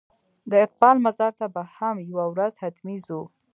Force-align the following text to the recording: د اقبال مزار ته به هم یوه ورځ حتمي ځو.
د 0.49 0.51
اقبال 0.65 0.97
مزار 1.05 1.31
ته 1.39 1.45
به 1.53 1.61
هم 1.75 1.95
یوه 2.09 2.25
ورځ 2.33 2.53
حتمي 2.63 2.97
ځو. 3.05 3.21